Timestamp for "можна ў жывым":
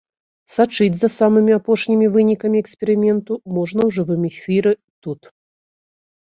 3.55-4.21